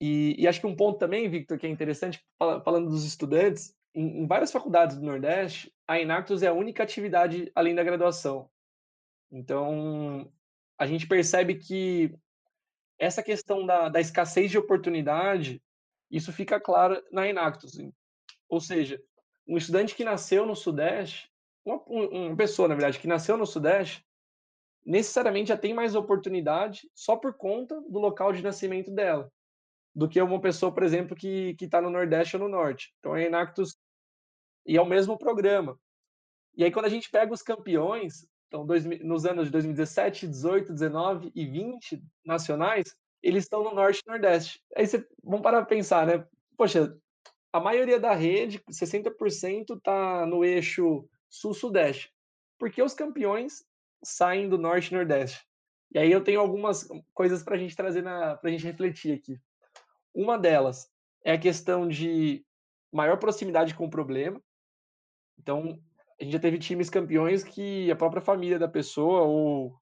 [0.00, 4.22] E, e acho que um ponto também, Victor, que é interessante, falando dos estudantes, em,
[4.22, 8.50] em várias faculdades do Nordeste, a Enactus é a única atividade além da graduação.
[9.30, 10.30] Então,
[10.78, 12.14] a gente percebe que
[12.98, 15.62] essa questão da, da escassez de oportunidade,
[16.10, 17.78] isso fica claro na Enactus.
[18.48, 19.00] Ou seja,
[19.46, 21.30] um estudante que nasceu no Sudeste,
[21.64, 24.04] uma, uma pessoa, na verdade, que nasceu no Sudeste,
[24.84, 29.30] necessariamente já tem mais oportunidade só por conta do local de nascimento dela,
[29.94, 32.94] do que uma pessoa, por exemplo, que está no Nordeste ou no Norte.
[32.98, 33.76] Então, a Enactus,
[34.66, 35.78] e é o mesmo programa.
[36.56, 40.72] E aí, quando a gente pega os campeões, então dois, nos anos de 2017, 18,
[40.72, 44.62] 19 e 20 nacionais, eles estão no Norte e Nordeste.
[44.76, 46.26] Aí você, vamos parar para pensar, né?
[46.56, 46.96] Poxa,
[47.54, 52.12] a maioria da rede, 60%, está no eixo Sul-Sudeste.
[52.58, 53.64] Porque os campeões
[54.02, 55.46] saem do Norte e Nordeste.
[55.92, 59.40] E aí eu tenho algumas coisas para a gente trazer para a gente refletir aqui.
[60.12, 60.90] Uma delas
[61.24, 62.44] é a questão de
[62.92, 64.42] maior proximidade com o problema.
[65.38, 65.80] Então,
[66.20, 69.78] a gente já teve times campeões que a própria família da pessoa ou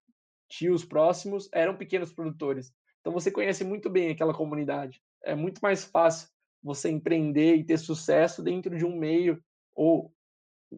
[0.47, 2.71] tios próximos eram pequenos produtores.
[3.01, 5.03] Então, você conhece muito bem aquela comunidade.
[5.25, 6.29] É muito mais fácil
[6.63, 9.43] você empreender e ter sucesso dentro de um meio
[9.75, 10.13] ou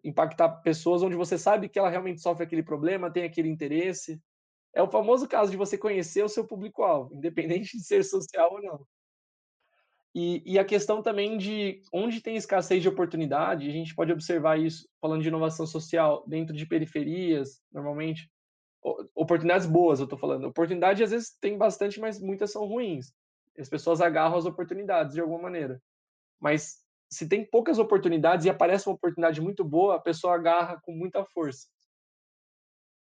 [0.02, 4.20] impactar pessoas onde você sabe que ela realmente sofre aquele problema, tem aquele interesse.
[4.74, 8.62] É o famoso caso de você conhecer o seu público-alvo, independente de ser social ou
[8.62, 8.86] não.
[10.16, 14.60] E, e, a questão também de onde tem escassez de oportunidade, a gente pode observar
[14.60, 18.30] isso falando de inovação social dentro de periferias, normalmente.
[19.12, 20.46] Oportunidades boas, eu estou falando.
[20.46, 23.12] Oportunidade às vezes tem bastante, mas muitas são ruins.
[23.58, 25.80] As pessoas agarram as oportunidades de alguma maneira.
[26.40, 30.92] Mas se tem poucas oportunidades e aparece uma oportunidade muito boa, a pessoa agarra com
[30.92, 31.68] muita força.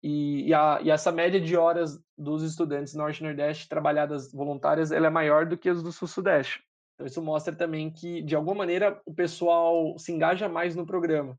[0.03, 4.91] E, e, a, e essa média de horas dos estudantes Norte e Nordeste trabalhadas voluntárias
[4.91, 6.63] ela é maior do que as do Sul-Sudeste.
[6.93, 11.37] Então, isso mostra também que, de alguma maneira, o pessoal se engaja mais no programa.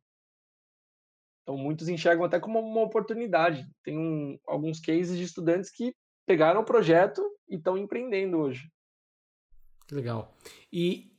[1.42, 3.64] Então, muitos enxergam até como uma oportunidade.
[3.84, 5.94] Tem um, alguns cases de estudantes que
[6.26, 8.68] pegaram o projeto e estão empreendendo hoje.
[9.86, 10.34] Que legal.
[10.72, 11.12] E,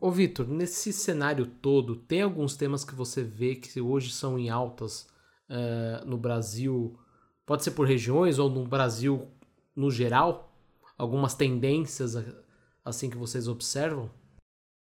[0.00, 4.50] ô Vitor, nesse cenário todo, tem alguns temas que você vê que hoje são em
[4.50, 5.08] altas
[5.48, 6.98] uh, no Brasil?
[7.46, 9.30] Pode ser por regiões ou no Brasil
[9.74, 10.52] no geral?
[10.98, 12.14] Algumas tendências
[12.84, 14.10] assim que vocês observam?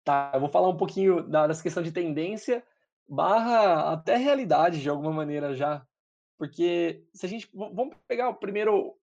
[0.04, 2.64] Tá, eu vou falar um pouquinho da, dessa questão de tendência
[3.08, 5.84] barra até realidade de alguma maneira já.
[6.38, 7.50] Porque se a gente.
[7.52, 8.96] Vamos pegar o primeiro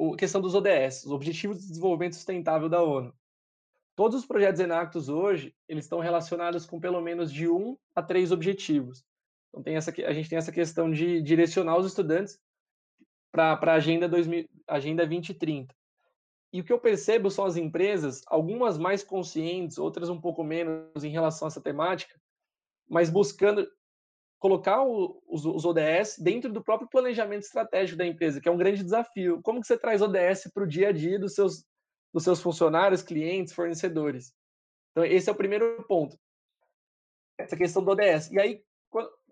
[0.00, 3.12] a questão dos ODS, os Objetivos de Desenvolvimento Sustentável da ONU.
[3.94, 8.32] Todos os projetos Enactus hoje, eles estão relacionados com pelo menos de um a três
[8.32, 9.04] objetivos.
[9.50, 12.40] Então tem essa, a gente tem essa questão de direcionar os estudantes
[13.30, 14.10] para a agenda,
[14.66, 15.74] agenda 2030.
[16.52, 21.02] E o que eu percebo são as empresas, algumas mais conscientes, outras um pouco menos
[21.02, 22.20] em relação a essa temática,
[22.88, 23.66] mas buscando
[24.38, 28.56] colocar o, os, os, ODS dentro do próprio planejamento estratégico da empresa, que é um
[28.56, 29.40] grande desafio.
[29.40, 31.64] Como que você traz ODS para o dia a dia dos seus,
[32.12, 34.34] dos seus funcionários, clientes, fornecedores?
[34.90, 36.18] Então, esse é o primeiro ponto.
[37.38, 38.30] Essa questão do ODS.
[38.30, 38.64] E aí,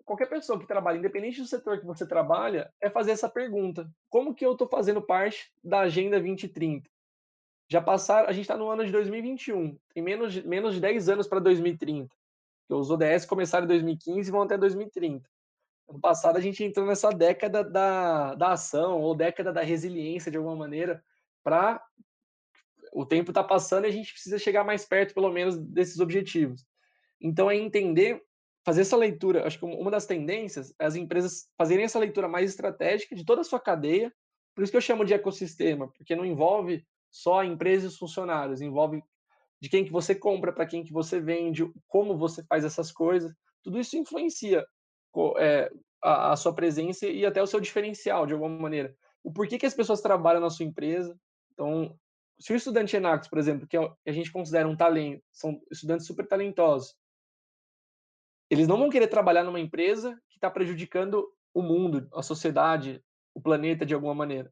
[0.03, 4.33] qualquer pessoa que trabalha, independente do setor que você trabalha, é fazer essa pergunta: como
[4.33, 6.89] que eu estou fazendo parte da Agenda 2030?
[7.71, 11.25] já passaram, a gente está no ano de 2021, tem menos menos de 10 anos
[11.25, 12.13] para 2030.
[12.69, 15.25] Os ODS começaram em 2015 e vão até 2030.
[15.87, 20.35] Ano passado a gente entrou nessa década da, da ação, ou década da resiliência, de
[20.35, 21.01] alguma maneira,
[21.41, 21.81] para
[22.91, 26.65] o tempo está passando e a gente precisa chegar mais perto, pelo menos, desses objetivos.
[27.21, 28.21] Então, é entender,
[28.65, 29.45] fazer essa leitura.
[29.45, 33.41] Acho que uma das tendências é as empresas fazerem essa leitura mais estratégica de toda
[33.41, 34.13] a sua cadeia.
[34.53, 39.01] Por isso que eu chamo de ecossistema, porque não envolve só empresas e funcionários, envolve
[39.61, 43.31] de quem que você compra, para quem que você vende, como você faz essas coisas.
[43.63, 44.65] Tudo isso influencia
[45.37, 48.95] é, a, a, sua presença e até o seu diferencial, de alguma maneira.
[49.23, 51.15] O porquê que as pessoas trabalham na sua empresa.
[51.53, 51.95] Então,
[52.41, 56.07] se o estudante Enactus, por exemplo, que é a gente considera um talento, são estudantes
[56.07, 56.95] super talentosos,
[58.49, 63.01] eles não vão querer trabalhar numa empresa que está prejudicando o mundo, a sociedade,
[63.33, 64.51] o planeta de alguma maneira.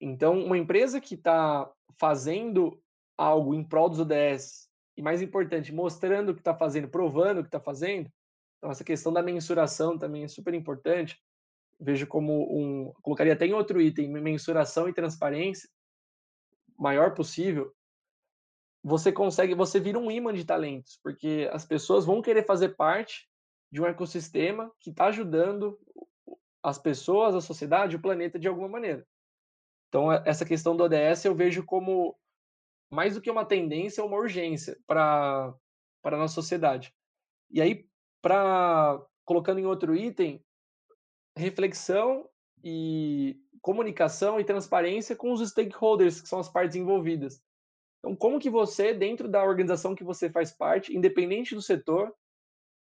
[0.00, 2.80] Então, uma empresa que está fazendo
[3.18, 7.42] algo em prol dos ODS, e mais importante, mostrando o que está fazendo, provando o
[7.42, 8.10] que está fazendo,
[8.58, 11.18] então essa questão da mensuração também é super importante.
[11.80, 12.92] Vejo como um.
[13.02, 15.68] Colocaria até em outro item, mensuração e transparência,
[16.82, 17.72] maior possível.
[18.82, 23.28] Você consegue, você vira um imã de talentos, porque as pessoas vão querer fazer parte
[23.70, 25.78] de um ecossistema que está ajudando
[26.62, 29.06] as pessoas, a sociedade, o planeta de alguma maneira.
[29.88, 32.18] Então, essa questão do ODS eu vejo como
[32.90, 35.54] mais do que uma tendência, é uma urgência para
[36.04, 36.92] a nossa sociedade.
[37.50, 37.88] E aí,
[38.20, 40.44] para colocando em outro item,
[41.36, 42.28] reflexão
[42.62, 47.40] e comunicação e transparência com os stakeholders, que são as partes envolvidas.
[48.00, 52.12] Então, como que você, dentro da organização que você faz parte, independente do setor,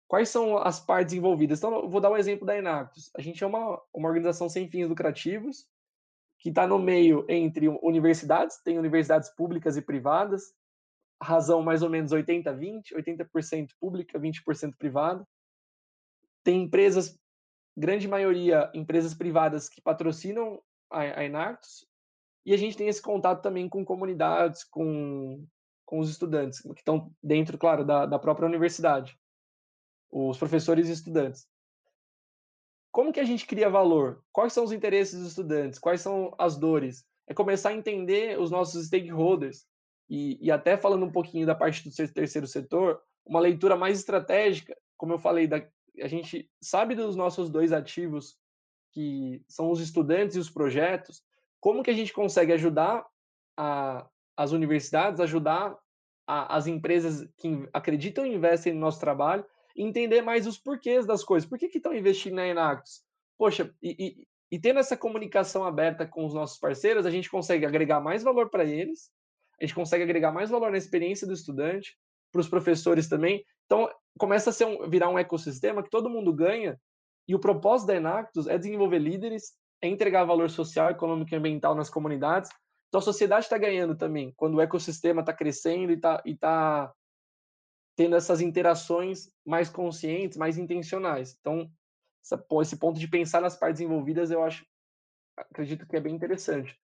[0.07, 1.59] quais são as partes envolvidas?
[1.59, 3.11] Então, eu vou dar um exemplo da Enactus.
[3.17, 5.67] A gente é uma, uma organização sem fins lucrativos,
[6.39, 10.53] que está no meio entre universidades, tem universidades públicas e privadas,
[11.21, 15.27] razão mais ou menos 80-20, 80%, 80 pública, 20% privada.
[16.45, 17.19] Tem empresas
[17.79, 20.61] grande maioria empresas privadas que patrocinam
[20.91, 21.87] a, a Enactus,
[22.45, 25.47] e a gente tem esse contato também com comunidades, com,
[25.85, 29.17] com os estudantes, que estão dentro, claro, da, da própria universidade,
[30.11, 31.47] os professores e estudantes.
[32.91, 34.25] Como que a gente cria valor?
[34.33, 35.79] Quais são os interesses dos estudantes?
[35.79, 37.05] Quais são as dores?
[37.29, 39.67] É começar a entender os nossos stakeholders,
[40.09, 44.75] e, e até falando um pouquinho da parte do terceiro setor, uma leitura mais estratégica,
[44.97, 45.63] como eu falei, da,
[46.03, 48.37] a gente sabe dos nossos dois ativos,
[48.93, 51.23] que são os estudantes e os projetos,
[51.61, 53.07] como que a gente consegue ajudar
[53.57, 55.77] a, as universidades, ajudar
[56.27, 59.45] a, as empresas que acreditam e investem no nosso trabalho,
[59.77, 61.49] entender mais os porquês das coisas.
[61.49, 63.03] Por que estão investindo na Enactus?
[63.37, 67.65] Poxa, e, e, e tendo essa comunicação aberta com os nossos parceiros, a gente consegue
[67.65, 69.11] agregar mais valor para eles,
[69.61, 71.97] a gente consegue agregar mais valor na experiência do estudante,
[72.31, 73.45] para os professores também.
[73.69, 76.81] Então, começa a ser um, virar um ecossistema que todo mundo ganha,
[77.29, 79.53] e o propósito da Enactus é desenvolver líderes,
[79.83, 82.51] é entregar valor social, econômico e ambiental nas comunidades.
[82.89, 86.93] Então, a sociedade está ganhando também, quando o ecossistema está crescendo e está tá
[87.95, 91.37] tendo essas interações mais conscientes, mais intencionais.
[91.39, 91.71] Então,
[92.25, 94.65] essa, esse ponto de pensar nas partes envolvidas, eu acho,
[95.37, 96.75] acredito que é bem interessante.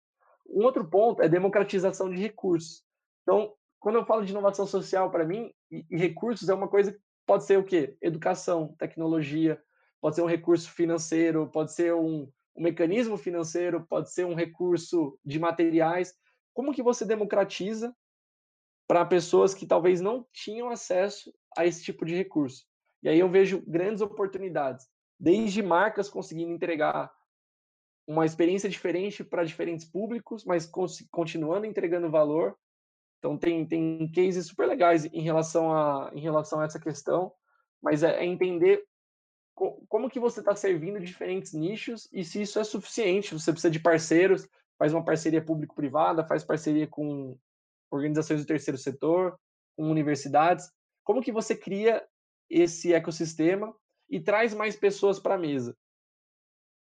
[0.46, 2.82] Um outro ponto é democratização de recursos.
[3.22, 6.90] Então, quando eu falo de inovação social, para mim, e, e, recursos é uma coisa
[6.90, 7.98] que pode ser o quê?
[8.00, 9.62] Educação, tecnologia,
[10.00, 15.18] pode ser um recurso financeiro, pode ser um, um mecanismo financeiro, pode ser um recurso
[15.22, 16.14] de materiais.
[16.54, 17.94] Como que você democratiza
[18.88, 22.64] para pessoas que talvez não tinham acesso a esse tipo de recurso?
[23.02, 24.88] E aí eu vejo grandes oportunidades,
[25.20, 27.12] desde marcas conseguindo entregar
[28.06, 30.66] uma experiência diferente para diferentes públicos, mas
[31.10, 32.56] continuando entregando valor.
[33.24, 37.32] Então tem, tem cases super legais em relação a, em relação a essa questão,
[37.80, 38.84] mas é, é entender
[39.54, 43.32] co, como que você está servindo diferentes nichos e se isso é suficiente.
[43.32, 44.46] Você precisa de parceiros,
[44.78, 47.34] faz uma parceria público-privada, faz parceria com
[47.90, 49.40] organizações do terceiro setor,
[49.74, 50.70] com universidades.
[51.02, 52.06] Como que você cria
[52.50, 53.74] esse ecossistema
[54.06, 55.74] e traz mais pessoas para a mesa?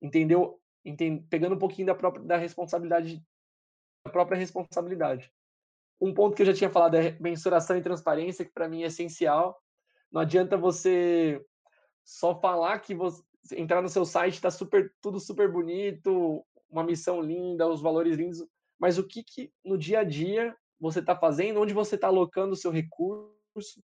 [0.00, 0.58] Entendeu?
[1.28, 3.22] pegando um pouquinho da própria da responsabilidade
[4.04, 5.30] da própria responsabilidade.
[6.02, 8.86] Um ponto que eu já tinha falado é mensuração e transparência, que para mim é
[8.86, 9.56] essencial.
[10.10, 11.40] Não adianta você
[12.04, 17.20] só falar que você entrar no seu site está super tudo super bonito, uma missão
[17.20, 18.44] linda, os valores lindos,
[18.80, 22.54] mas o que, que no dia a dia você está fazendo, onde você está alocando
[22.54, 23.80] o seu recurso.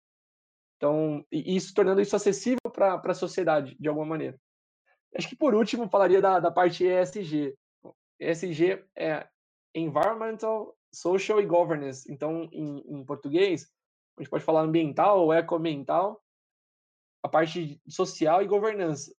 [0.78, 4.40] Então, e isso tornando isso acessível para a sociedade de alguma maneira.
[5.14, 7.54] Acho que por último falaria da, da parte ESG.
[8.22, 9.28] ESG é
[9.74, 12.12] Environmental, Social e Governance.
[12.12, 13.70] Então, em, em português,
[14.18, 16.24] a gente pode falar ambiental ou ecoambiental,
[17.22, 19.14] a parte social e governança.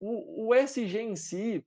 [0.00, 1.64] O, o em si,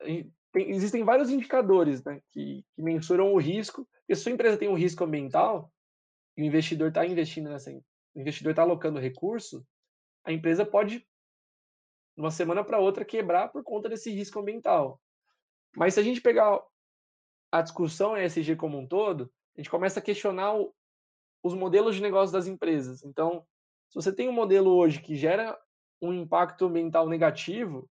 [0.00, 3.86] tem, existem vários indicadores né, que, que, mensuram o risco.
[4.08, 5.70] E se sua empresa tem um risco ambiental,
[6.36, 9.64] e o investidor está investindo nessa, o investidor está alocando recurso,
[10.24, 11.06] a empresa pode, de
[12.16, 15.00] uma semana para outra, quebrar por conta desse risco ambiental.
[15.76, 16.60] Mas se a gente pegar
[17.50, 20.74] a discussão ESG como um todo, a gente começa a questionar o,
[21.42, 23.02] os modelos de negócio das empresas.
[23.04, 23.44] Então,
[23.88, 25.58] se você tem um modelo hoje que gera
[26.00, 27.88] um impacto ambiental negativo,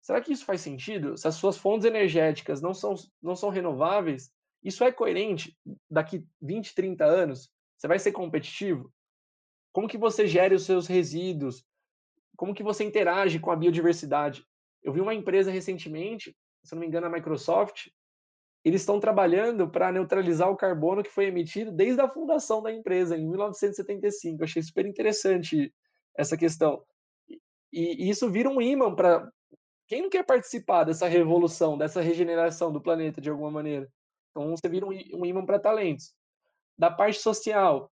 [0.00, 1.16] será que isso faz sentido?
[1.16, 5.56] Se as suas fontes energéticas não são, não são renováveis, isso é coerente
[5.90, 7.50] daqui 20, 30 anos?
[7.76, 8.92] Você vai ser competitivo?
[9.72, 11.64] Como que você gere os seus resíduos?
[12.36, 14.44] Como que você interage com a biodiversidade?
[14.82, 17.88] Eu vi uma empresa recentemente, se não me engano, a Microsoft,
[18.68, 23.16] eles estão trabalhando para neutralizar o carbono que foi emitido desde a fundação da empresa,
[23.16, 24.40] em 1975.
[24.40, 25.72] Eu achei super interessante
[26.16, 26.84] essa questão.
[27.72, 29.30] E, e isso vira um imã para.
[29.86, 33.90] Quem não quer participar dessa revolução, dessa regeneração do planeta de alguma maneira?
[34.30, 36.12] Então, você vira um, um imã para talentos.
[36.76, 37.90] Da parte social,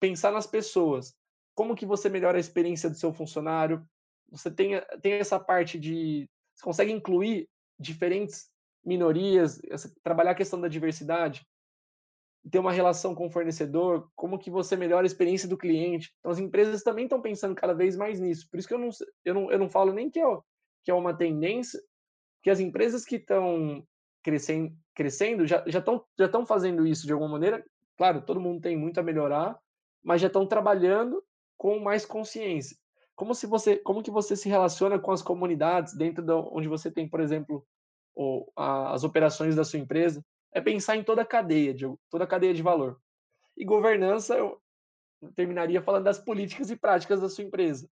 [0.00, 1.14] pensar nas pessoas.
[1.54, 3.86] Como que você melhora a experiência do seu funcionário?
[4.30, 6.28] Você tem, tem essa parte de...
[6.54, 7.48] Você consegue incluir
[7.78, 8.50] diferentes
[8.86, 11.44] minorias, essa, trabalhar a questão da diversidade,
[12.50, 16.14] ter uma relação com o fornecedor, como que você melhora a experiência do cliente.
[16.20, 18.46] Então, as empresas também estão pensando cada vez mais nisso.
[18.48, 18.90] Por isso que eu não,
[19.24, 20.38] eu não, eu não falo nem que é,
[20.84, 21.80] que é uma tendência,
[22.42, 23.84] que as empresas que estão
[24.22, 27.64] crescendo, crescendo já estão já já fazendo isso de alguma maneira.
[27.96, 29.58] Claro, todo mundo tem muito a melhorar,
[30.04, 31.22] mas já estão trabalhando
[31.56, 32.76] com mais consciência.
[33.16, 36.90] Como se você, como que você se relaciona com as comunidades dentro de onde você
[36.90, 37.66] tem, por exemplo,
[38.16, 40.24] ou as operações da sua empresa?
[40.52, 42.98] É pensar em toda a cadeia de toda a cadeia de valor.
[43.56, 44.60] E governança, eu
[45.34, 47.88] terminaria falando das políticas e práticas da sua empresa.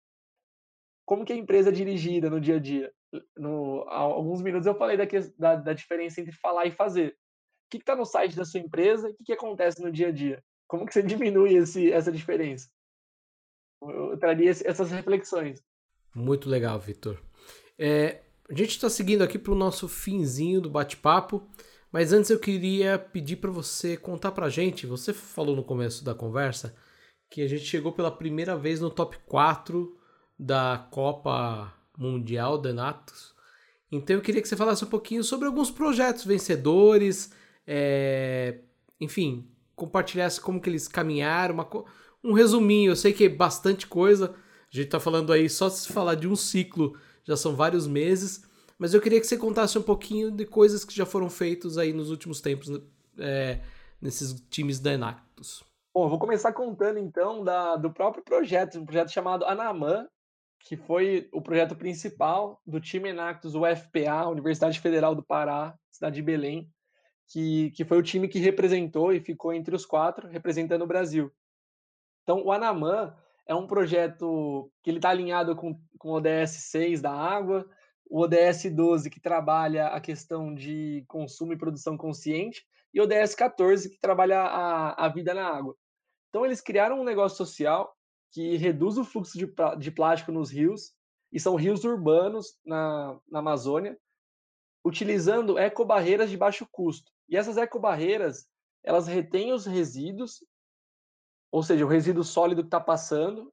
[1.06, 2.92] como que a empresa é dirigida no dia a dia.
[3.36, 5.04] No, há alguns minutos eu falei da,
[5.38, 7.12] da, da diferença entre falar e fazer.
[7.66, 9.08] O que está no site da sua empresa?
[9.08, 10.42] O que, que acontece no dia a dia?
[10.66, 12.68] Como que você diminui esse, essa diferença?
[13.80, 15.62] Eu traria essas reflexões.
[16.14, 17.22] Muito legal, Vitor.
[17.78, 21.46] É, a gente está seguindo aqui para o nosso finzinho do bate-papo,
[21.92, 24.86] mas antes eu queria pedir para você contar para a gente.
[24.86, 26.74] Você falou no começo da conversa
[27.30, 29.94] que a gente chegou pela primeira vez no top 4
[30.38, 33.34] da Copa Mundial da Natos.
[33.92, 37.32] Então eu queria que você falasse um pouquinho sobre alguns projetos vencedores,
[37.66, 38.60] é,
[38.98, 41.68] enfim, compartilhasse como que eles caminharam, uma,
[42.24, 42.92] um resuminho.
[42.92, 44.34] Eu sei que é bastante coisa.
[44.72, 48.42] A gente está falando aí só se falar de um ciclo, já são vários meses.
[48.78, 51.92] Mas eu queria que você contasse um pouquinho de coisas que já foram feitas aí
[51.92, 52.70] nos últimos tempos
[53.18, 53.60] é,
[54.00, 55.62] nesses times da Enactus.
[55.94, 60.06] Bom, vou começar contando então da, do próprio projeto, um projeto chamado Anamã,
[60.60, 66.22] que foi o projeto principal do time Enactus UFPA, Universidade Federal do Pará, cidade de
[66.22, 66.70] Belém,
[67.26, 71.30] que, que foi o time que representou e ficou entre os quatro, representando o Brasil.
[72.22, 73.14] Então, o Anamã
[73.48, 77.68] é um projeto que ele está alinhado com, com o ODS 6 da água,
[78.08, 83.34] o ODS 12, que trabalha a questão de consumo e produção consciente, e o ODS
[83.34, 85.74] 14, que trabalha a, a vida na água.
[86.28, 87.94] Então, eles criaram um negócio social
[88.30, 90.92] que reduz o fluxo de, de plástico nos rios,
[91.32, 93.98] e são rios urbanos na, na Amazônia,
[94.84, 97.10] utilizando ecobarreiras de baixo custo.
[97.28, 98.46] E essas ecobarreiras,
[98.82, 100.42] elas retêm os resíduos,
[101.50, 103.52] ou seja, o resíduo sólido que está passando,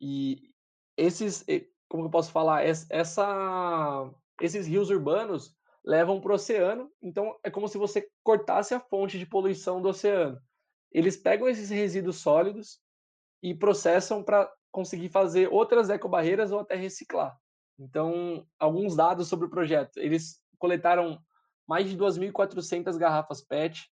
[0.00, 0.50] e
[0.96, 1.44] esses,
[1.88, 4.10] como eu posso falar, essa,
[4.40, 5.54] esses rios urbanos
[5.84, 9.88] levam para o oceano, então é como se você cortasse a fonte de poluição do
[9.88, 10.40] oceano.
[10.90, 12.80] Eles pegam esses resíduos sólidos
[13.42, 17.36] e processam para conseguir fazer outras ecobarreiras ou até reciclar.
[17.78, 19.98] Então, alguns dados sobre o projeto.
[19.98, 21.20] Eles coletaram
[21.68, 23.90] mais de 2.400 garrafas PET,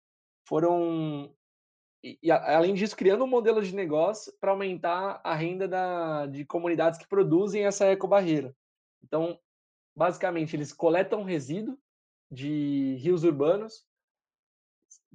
[0.45, 1.33] foram
[2.03, 6.45] e, e, além disso criando um modelo de negócio para aumentar a renda da, de
[6.45, 8.55] comunidades que produzem essa ecobarreira.
[9.03, 9.39] Então,
[9.95, 11.77] basicamente, eles coletam resíduo
[12.31, 13.85] de rios urbanos,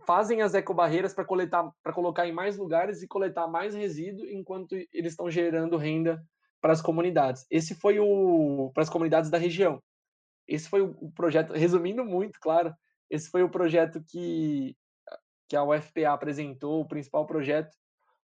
[0.06, 4.74] fazem as ecobarreiras para coletar, para colocar em mais lugares e coletar mais resíduo enquanto
[4.92, 6.22] eles estão gerando renda
[6.60, 7.46] para as comunidades.
[7.50, 9.82] Esse foi o para as comunidades da região.
[10.46, 12.74] Esse foi o projeto, resumindo muito, claro,
[13.08, 14.76] esse foi o projeto que,
[15.48, 17.74] que a UFPA apresentou, o principal projeto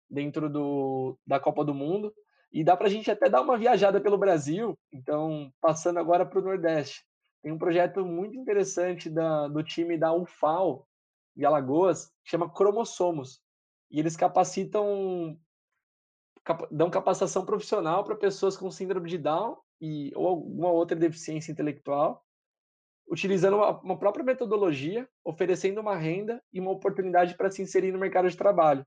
[0.10, 2.14] dentro do, da Copa do Mundo.
[2.52, 6.40] E dá para a gente até dar uma viajada pelo Brasil, então, passando agora para
[6.40, 7.04] o Nordeste.
[7.42, 10.88] Tem um projeto muito interessante da, do time da UFAL,
[11.36, 13.42] de Alagoas, que chama Cromossomos.
[13.90, 15.38] E eles capacitam,
[16.44, 21.52] cap, dão capacitação profissional para pessoas com síndrome de Down e, ou alguma outra deficiência
[21.52, 22.24] intelectual,
[23.14, 28.00] utilizando uma, uma própria metodologia, oferecendo uma renda e uma oportunidade para se inserir no
[28.00, 28.84] mercado de trabalho.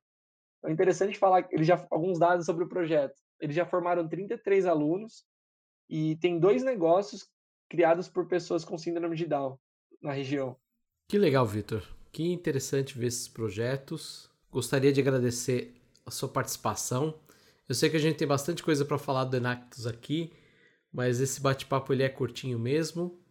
[0.64, 3.14] É interessante falar eles já alguns dados sobre o projeto.
[3.40, 5.24] Eles já formaram 33 alunos
[5.88, 7.28] e tem dois negócios
[7.68, 9.56] criados por pessoas com síndrome de Down
[10.02, 10.56] na região.
[11.06, 11.84] Que legal, Vitor.
[12.10, 14.28] Que interessante ver esses projetos.
[14.50, 15.72] Gostaria de agradecer
[16.04, 17.14] a sua participação.
[17.68, 20.32] Eu sei que a gente tem bastante coisa para falar do Enactus aqui,
[20.92, 23.24] mas esse bate-papo ele é curtinho mesmo.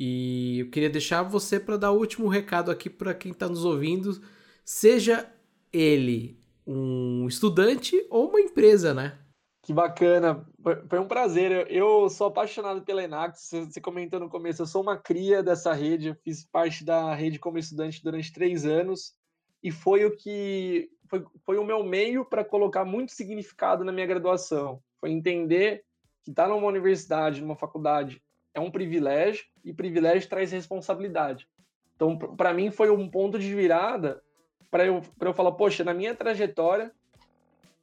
[0.00, 3.64] E eu queria deixar você para dar o último recado aqui para quem está nos
[3.64, 4.22] ouvindo,
[4.64, 5.28] seja
[5.72, 9.18] ele um estudante ou uma empresa, né?
[9.60, 10.46] Que bacana,
[10.88, 11.68] foi um prazer.
[11.68, 13.50] Eu sou apaixonado pela Enax.
[13.50, 16.10] Você comentou no começo, eu sou uma cria dessa rede.
[16.10, 19.16] Eu fiz parte da rede como estudante durante três anos
[19.60, 24.06] e foi o que foi, foi o meu meio para colocar muito significado na minha
[24.06, 24.80] graduação.
[25.00, 25.82] Foi entender
[26.22, 28.22] que estar tá numa universidade, numa faculdade,
[28.58, 31.48] é um privilégio e privilégio traz responsabilidade.
[31.94, 34.22] Então, para mim, foi um ponto de virada
[34.70, 36.92] para eu, eu falar: poxa, na minha trajetória,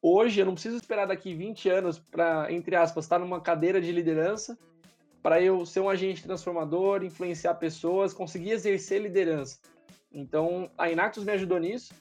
[0.01, 3.91] hoje eu não preciso esperar daqui 20 anos para, entre aspas, estar numa cadeira de
[3.91, 4.57] liderança
[5.23, 9.57] para eu ser um agente transformador, influenciar pessoas, conseguir exercer liderança.
[10.11, 11.93] Então, a Inactus me ajudou nisso.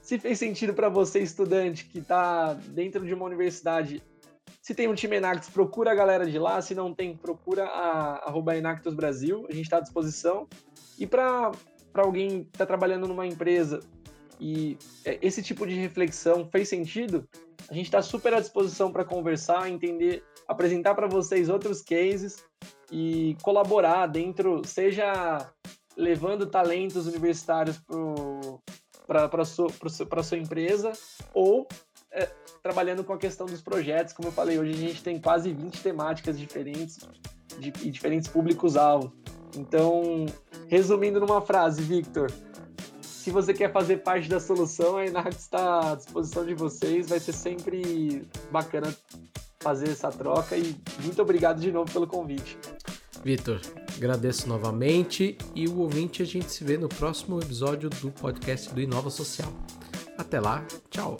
[0.00, 4.00] Se fez sentido para você, estudante, que está dentro de uma universidade
[4.68, 6.60] se tem um time Enactus, procura a galera de lá.
[6.60, 9.46] Se não tem, procura a arroba Enactus Brasil.
[9.48, 10.46] A gente está à disposição.
[10.98, 11.52] E para
[11.94, 13.80] alguém que está trabalhando numa empresa
[14.38, 17.26] e é, esse tipo de reflexão fez sentido,
[17.66, 22.44] a gente está super à disposição para conversar, entender, apresentar para vocês outros cases
[22.92, 25.50] e colaborar dentro, seja
[25.96, 27.80] levando talentos universitários
[29.06, 29.70] para a sua,
[30.22, 30.92] sua empresa
[31.32, 31.66] ou
[32.12, 32.28] é,
[32.62, 34.12] trabalhando com a questão dos projetos.
[34.12, 36.98] Como eu falei, hoje a gente tem quase 20 temáticas diferentes
[37.58, 39.12] de, e diferentes públicos-alvo.
[39.56, 40.26] Então,
[40.68, 42.30] resumindo numa frase, Victor,
[43.00, 47.08] se você quer fazer parte da solução, a Enact está à disposição de vocês.
[47.08, 48.94] Vai ser sempre bacana
[49.60, 52.56] fazer essa troca e muito obrigado de novo pelo convite.
[53.24, 53.60] Vitor,
[53.96, 58.80] agradeço novamente e o ouvinte a gente se vê no próximo episódio do podcast do
[58.80, 59.52] Inova Social.
[60.16, 61.18] Até lá, tchau.